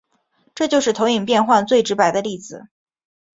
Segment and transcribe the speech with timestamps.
[0.55, 2.65] 这就是投影变换最直白的例子。